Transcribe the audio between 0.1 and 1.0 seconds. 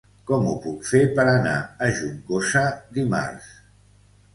Com ho puc